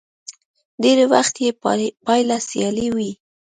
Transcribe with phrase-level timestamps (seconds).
[0.81, 1.49] ډېری وخت يې
[2.07, 3.11] پايله سیالي وي.